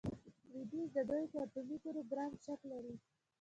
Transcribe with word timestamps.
لویدیځ 0.51 0.87
د 0.95 0.97
دوی 1.09 1.23
په 1.31 1.37
اټومي 1.43 1.77
پروګرام 1.85 2.31
شک 2.43 2.61
لري. 2.71 2.95